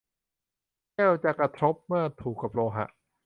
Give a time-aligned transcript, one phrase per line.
[0.93, 2.85] แก้วจะกระทบเมื่อถูกกับโลหะ